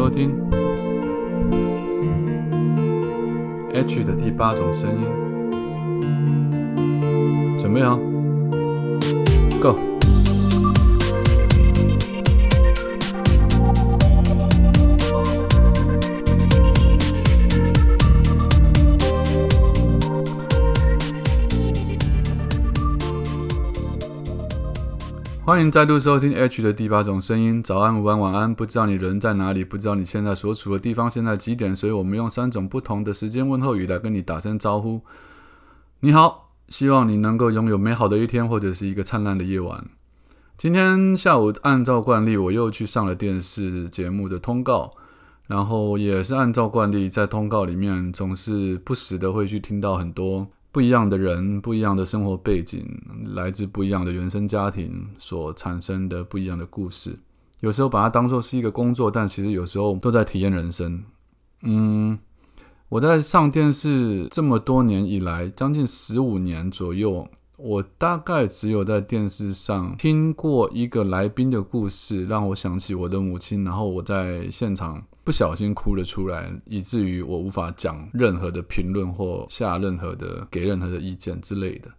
[0.00, 0.34] 收听。
[3.74, 5.00] H 的第八种声音，
[7.58, 8.09] 准备好。
[25.50, 27.60] 欢迎再度收听 H 的第八种声音。
[27.60, 28.54] 早安、午安、晚安。
[28.54, 35.00] 不知道你人在哪里，不知道你现在所处的地方现在几点，所以我们用三种不同的时间问候语来跟你打声招呼。
[36.02, 39.84] 你好，希望你能够拥有美好的一天，或者是一个灿烂的夜晚。
[40.56, 44.92] 今天下午按照惯例，我又去上了电视节目的通告，
[45.48, 50.46] 然后也是按照惯例，在通告里面总是不时的会去听到很多。
[50.72, 52.86] 不一样的人，不一样的生活背景，
[53.34, 57.18] 来自不一样的原生家庭所产生的不一样的故事。
[57.60, 61.02] 有时候把它当做是一个工作，但其实有时候都在体验人生。
[61.62, 62.18] 嗯，
[62.88, 75.04] 我在上电视这么多年以来，将近十五年左右，我大概只有在电视上听过一个来宾的故事，让我想起我的母亲，然后我在现场。
[75.22, 81.90] 不小心哭了出来，以至于我无法讲任何的评论或下任何的给任何的意见之类的。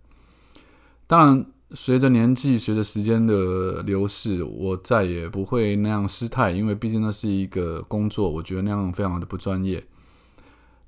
[1.07, 9.83] 当然，随着年纪、随着时间的流逝，我再也不会那样失态，因为毕竟那是一个工作，我觉得那样非常的不专业。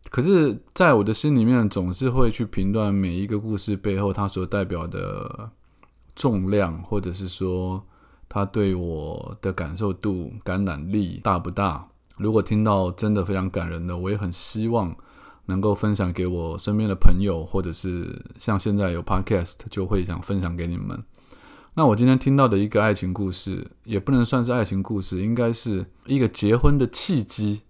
[0.10, 5.50] 可是，在我的心里面，总是会去评断每一个故事背后它所代表的
[6.16, 7.84] 重量，或者是说
[8.28, 11.88] 它对我的感受度、感染力大不大。
[12.18, 14.96] 如果听到真的非常感人的，我也很希望
[15.48, 21.04] 能够分享给我身边的朋友，或者是像现在有 podcast 就会想分享给你们。
[21.76, 27.62] 那我今天听到的一个爱情故事，也不能算是爱情故事，应该是一个结婚的契机。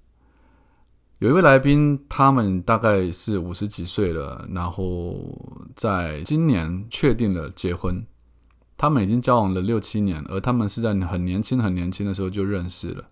[1.19, 5.15] 有一位来宾，他们大概是五十几岁了，然后
[5.73, 8.05] 在今年确定了结婚。
[8.75, 13.05] 他们已经交往了六七年，而他们是在很年轻、很年轻的时候就认识了。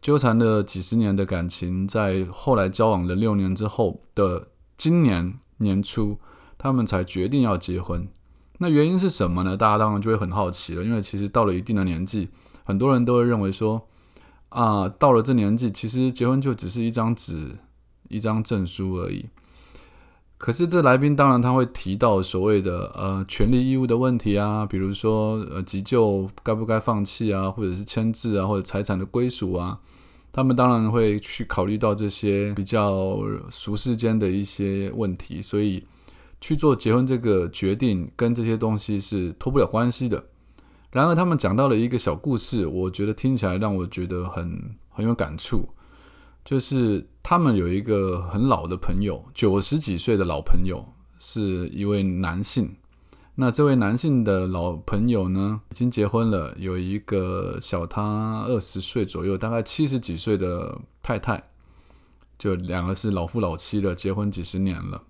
[0.00, 6.18] 纠缠了几十年的感情，在后来交往了六年之后的今年年初，
[6.56, 8.08] 他们才决定要结婚。
[8.58, 9.56] 那原因是什么呢？
[9.56, 10.82] 大家当然就会很好奇了。
[10.82, 12.28] 因为其实到了一定的年纪，
[12.64, 13.86] 很多人都会认为说，
[14.48, 17.58] 啊，到了这年纪，其实结婚就只是一张纸、
[18.08, 19.26] 一张证书而已。
[20.40, 29.78] 可是这来宾当然他会提到所谓的呃权利义务的问题啊，比如说呃急救该不该放弃啊，或者是签字啊，或者财产的归属啊，
[30.32, 33.18] 他们当然会去考虑到这些比较
[33.50, 35.84] 俗世间的一些问题，所以
[36.40, 40.24] 去做结婚这个决定跟这些东西是脱不了关系的。
[40.90, 45.68] 然而他们讲到了一个小故事，我觉得听起来让我觉得很很有感触。
[46.50, 50.84] 就是他们有一个很老的朋友，九十几岁的老朋友，
[51.16, 52.74] 是一位男性。
[53.36, 61.40] 那这位男性的老朋友呢，已经结婚了，有一个小他二十岁左右，大概七十几岁的太太，
[62.36, 65.04] 就两个是老夫老妻的，结婚几十年了。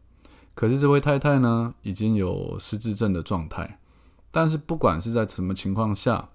[0.55, 3.81] 可是这位太太呢，已经有失智症的状态。
[4.31, 6.29] 但是不管是在什么情况下，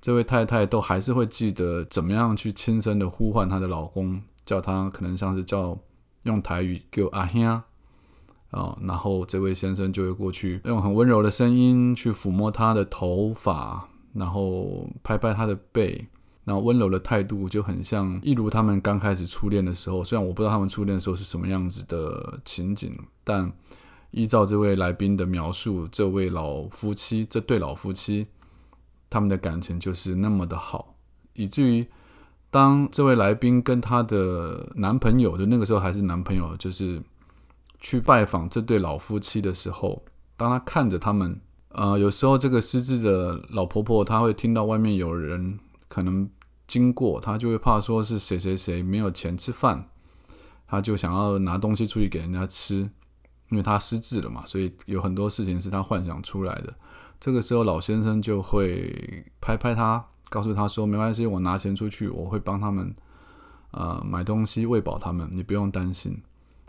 [0.00, 4.22] 这位太太都还是会记得怎么样去轻声的呼唤她的老公。
[4.44, 5.78] 叫他可能像是叫
[6.24, 7.62] 用台语叫阿兄
[8.50, 16.06] 啊，然后这位先生就会过去用很温柔的声音去抚摸他的头发，然后拍拍他的背，
[16.44, 20.04] 然后温柔的态度就很像一如他们刚开始初恋的时候。
[20.04, 23.50] 虽然我不知道他们初恋的时候是什么样子的情景，但
[24.10, 28.26] 依照这位来宾的描述，这位老夫妻这对老夫妻
[29.08, 30.96] 他们的感情就是那么的好，
[31.32, 31.86] 以至于。
[32.52, 37.02] 当这位来宾跟她的男朋友的那个时候还是男朋友，就是
[37.80, 40.04] 去拜访这对老夫妻的时候，
[40.36, 46.28] 当他看着他们，呃，有时候这个失智的老婆婆，她会听到外面有人可能
[46.66, 49.88] 经过，她就会怕说是谁谁谁没有钱吃饭，
[50.66, 52.90] 她就想要拿东西出去给人家吃，
[53.48, 56.74] 因为她失智了嘛，所以有很多事情是她幻想出来的。
[57.18, 60.04] 这个时候老先生就会拍拍她。
[60.32, 62.94] 告诉他说：“没关系，我拿钱出去，我会帮他们，
[63.72, 66.22] 呃，买东西喂饱他们，你不用担心。”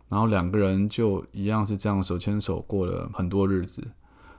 [0.10, 3.92] 然后两个人就一样是这样手牵手过了很多日子。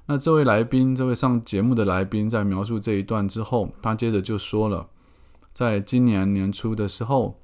[0.05, 4.89] 那这位来宾，这位上节目的来宾，在描述这一段之后，他接着就说了，
[5.55, 7.41] 在今年年初的时候，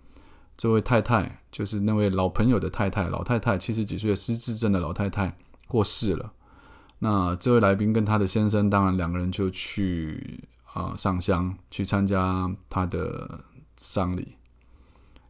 [0.59, 6.33] 这位太太，就是那位老朋友的太太，老太太七十几岁的失智症的老太太过世了。
[6.99, 10.45] 那这位来宾跟他的先生，当然两个人就去。
[10.73, 13.45] 啊，上香去参加他的
[13.77, 14.37] 丧礼，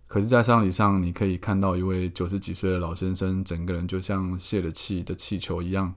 [0.07, 5.95] 可是，在丧礼上，你可以看到一位九十几岁的老先生，整个人就像泄了气的气球一样，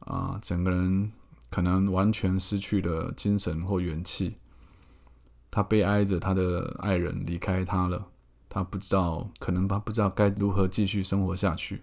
[0.00, 1.12] 啊，整个人
[1.48, 4.36] 可能完全失去了精神或元气。
[5.50, 8.08] 他悲哀着他的爱人离开他了，
[8.48, 11.82] 他不知道，可能他不知道该如何继续生活下去。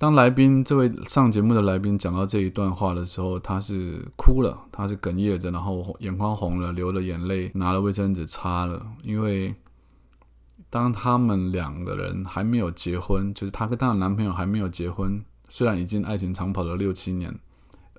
[0.00, 8.94] 当来宾这位上节目的来宾讲到这一段话的时候，他是哭了，他是哽咽着，然后眼眶红了，流了眼泪，拿了卫生纸擦了。
[9.02, 9.54] 因为
[10.70, 17.38] 当他们两个人还没有结婚，就是她跟她的男朋友还没有结婚，虽然已经爱情长跑了六七年，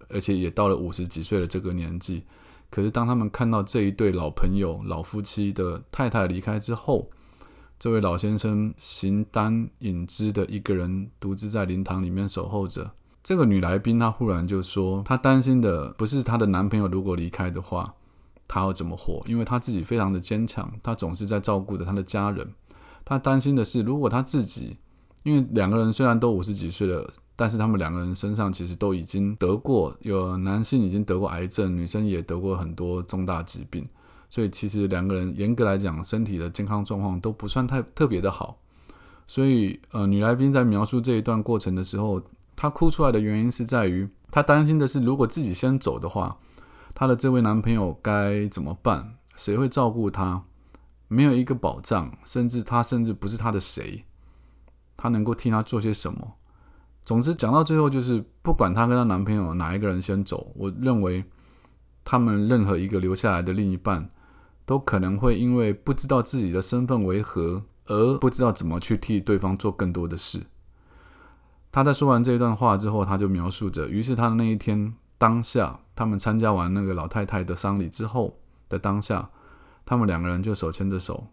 [0.09, 2.23] 而且也到了五十几岁的这个年纪，
[2.71, 7.11] 可是当他们看到这一对老朋友、老夫妻的太太离开之后，
[7.81, 12.91] 这位老先生形单影只的一个人，独自在灵堂里面守候着。
[13.23, 17.95] 这个女来宾她忽然就说：“她担心的不是她的男朋友如果离开的话，
[18.47, 19.23] 她要怎么活？
[19.25, 22.47] 因为她自己非常的坚强，她总是在照顾着她的家人。
[23.03, 24.77] 她担心的是，如果她自己，
[25.23, 33.89] 因为两个人虽然都五十几岁了，但是他们两个人身上其实都已经得过，有男性已经得过癌症，女生也得过很多重大疾病。”
[34.31, 38.57] 所以其实两个人严格来讲，身体的健康状况都不算太特别的好。
[39.27, 42.21] 所以，呃，女来宾在描述这一段过程的时候，
[42.55, 46.37] 她哭出来的原因是在于，她担心的是，如果自己先走的话，
[46.95, 49.15] 她的这位男朋友该怎么办？
[49.35, 50.43] 谁会照顾她？
[51.09, 54.05] 没有一个保障，甚至她甚至不是她的谁，
[54.95, 56.35] 她能够替她做些什么？
[57.03, 61.25] 总之，讲到最后，就是不管她跟她男朋友哪一个人先走，我认为
[62.05, 64.09] 他们任何一个留下来的另一半。
[64.71, 70.43] 都可能会因为不知道自己的身份为何，而不知道怎么去替对方做更多的事。
[71.73, 78.39] 他在说完这一段话之后，他就描述着，于是他那一天当下，他们参加完那个老太太的丧礼之后
[78.69, 79.29] 的当下，
[79.85, 81.27] 他们两个人就手牵着手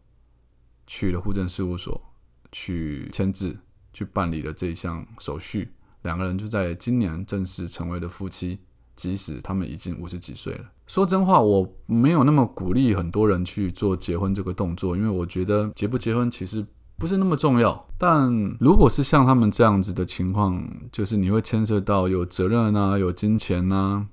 [0.85, 2.11] 去了户政事务所
[2.51, 3.57] 去签字，
[3.93, 5.75] 去办理了这一项手续。
[6.03, 8.59] 两个人就在今年正式成为了夫妻。
[8.99, 16.67] 即使他们已经五十几岁了，说真话，我没有那么鼓励很多人去做结婚这个动作，因为我觉得结不结婚其实
[16.97, 17.87] 不是那么重要。
[17.97, 18.29] 但
[18.59, 24.07] 如果是像他们这样子的情况，就是你会牵涉到有责任啊，有金钱呐，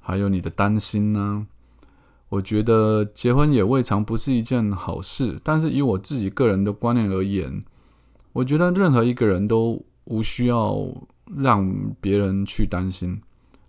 [0.00, 1.44] 还有你的担心呐，
[2.30, 5.38] 我觉得结婚也未尝不是一件好事。
[5.44, 7.62] 但是以我自己个人的观念而言，
[8.32, 10.74] 我觉得任何一个人都无需要
[11.36, 11.70] 让
[12.00, 13.20] 别人去担心。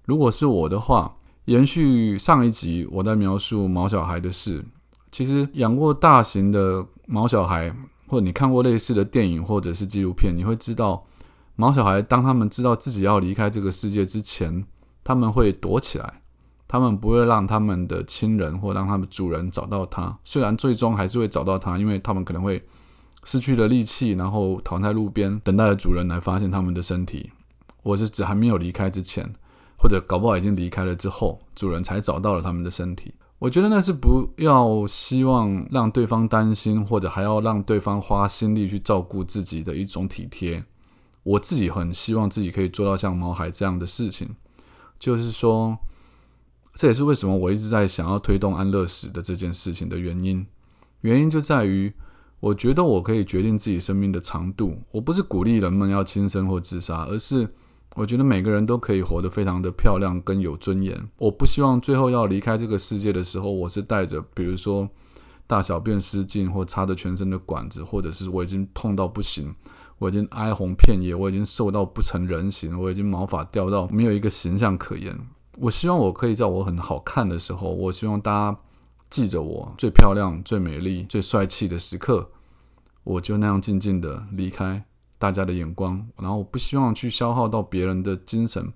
[0.06, 1.16] 如果是我的话，
[1.46, 4.64] 延续上一集我在描述毛小孩的事，
[5.12, 7.74] 其实养过大型的毛小孩，
[8.08, 11.06] 或你看过类似的电影或者是纪录片，你会知道，
[11.56, 14.66] 毛小孩当他们知道自己要离开这个世界之前，
[15.04, 16.22] 他们会躲起来，
[16.68, 20.18] 他们不会让他们的亲人或让他们主人找到他。
[20.24, 22.62] 虽然最终还是会找到他，因为他们可能会
[23.24, 27.32] 失去了力气，然后躺在路边，等待着主人来发现他们的身体。
[27.84, 29.34] 我是指还没有离开之前。
[29.84, 33.14] 或者搞不好已经离开了之后，主人才找到了他们的身体。
[33.38, 40.64] 我觉得那是不要希望让对方担心，或者还要让对方花心力去照顾自己的一种体贴。
[41.24, 44.34] 我自己很希望自己可以做到像毛孩这样的事情，
[44.98, 45.78] 就是说，
[46.76, 50.48] 这也是为什么我一直在想要推动安乐死的这件事情的原因。
[51.02, 51.92] 原因就在于，
[52.40, 54.78] 我觉得我可以决定自己生命的长度。
[54.92, 57.54] 我不是鼓励人们要轻生或自杀，而是。
[57.96, 61.08] 我觉得每个人都可以活得非常的漂亮跟有尊严。
[61.18, 64.90] 我不希望最后要离开这个世界的时候，我是带着比如说
[65.46, 69.54] 大小便失禁或插着全身的管子，或者是我已经痛到不行，
[70.00, 75.16] 我已经哀鸿遍野，我已经瘦到不成人形，我已经毛发掉到没有一个形象可言。
[75.60, 78.60] 我希望我可以在我很好看的时候，我希望大家
[79.12, 82.32] 记着我最漂亮、最美丽、最帅气的时刻，
[83.04, 84.84] 我就那样静静的离开。
[85.24, 88.74] 大家的眼光，然后我不希望去消耗到别人的精神，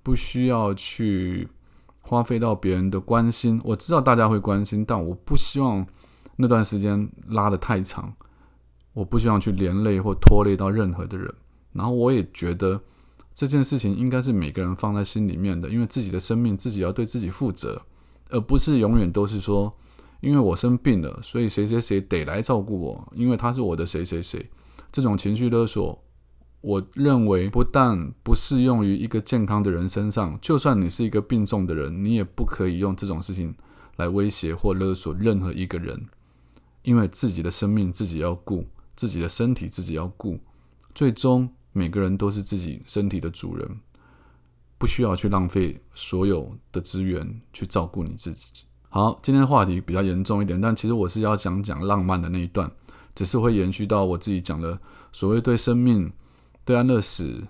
[0.00, 1.48] 不需要去
[2.00, 3.60] 花费到别人的关心。
[3.64, 5.84] 我知道大家会关心，但我不希望
[6.36, 8.14] 那段时间拉得太长。
[8.92, 11.34] 我不希望去连累或拖累到任何的人。
[11.72, 12.80] 然后我也觉得
[13.34, 17.82] 这件事情应该是每个人放在心里面的，因为自己的生命自己要对自己负责，
[18.30, 19.74] 而不是永远都是说，
[20.20, 24.48] 因为我生病了，所以谁谁谁得来照顾我，因为他是我的谁谁谁。
[24.90, 26.02] 这种情绪勒索，
[26.60, 33.54] 我认为不但不适用于一个健康的人身上，就算你是一个病重的人，你也不可以用这种事情
[33.96, 36.08] 来威胁或勒索任何一个人，
[36.82, 38.66] 因为自己的生命自己要顾，
[38.96, 40.38] 自己的身体自己要顾，
[40.94, 43.80] 最终每个人都是自己身体的主人，
[44.78, 48.64] 不需要去浪费所有的资源去照顾你自己。
[48.88, 52.72] 好，今天话题比较严重一点，但其实我是要想讲浪漫的那一段。
[53.18, 54.78] 只是会延续到我自己讲的
[55.10, 56.12] 所谓对生命、
[56.64, 57.48] 对安乐死。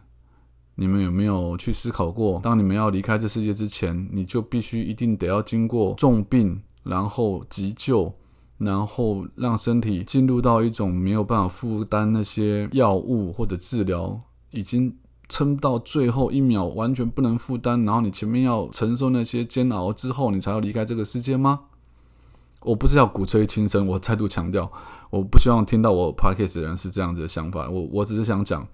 [0.76, 8.14] 你们有没有去思考过，当你们要离开这世界之前，你就必须一定得要经过重病，然后急救，
[8.56, 14.18] 然后让身体进入到一种没有办法负担那些药物或者治疗，
[14.52, 14.96] 已经
[15.28, 21.60] 撑到最后一秒完全不能负担，然后你前面要承受那些煎熬之后，你才要离开这个世界吗？
[22.60, 24.70] 我不是要鼓吹轻生，我再度强调，
[25.10, 28.66] 我不希望听到我 podcast 人是这样子的想法，我我只是想讲。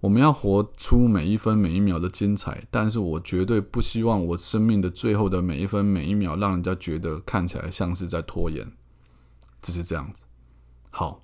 [0.00, 8.66] 我们要活出每一分每一秒的精彩，但是我绝对不希望我生命的最后的每一分每一秒，让人家觉得看起来像是在拖延，
[9.60, 10.24] 只是这样子。
[10.88, 11.22] 好，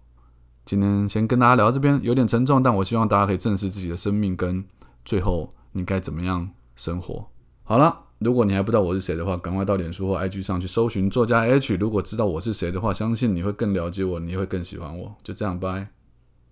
[0.67, 4.63] 今天先跟大家聊到这边，有点沉重，但我希望大家可以正视自己的生命跟
[5.07, 7.31] 最后你该怎么样生活。
[7.63, 11.77] 好了，如果你还不知道我是谁的话，赶快到脸书或 IG 上去搜寻作家 H。
[11.77, 15.15] 如果知道我是谁的话，相信你会更了解我，你会更喜欢我。
[15.23, 15.96] 就这样，拜。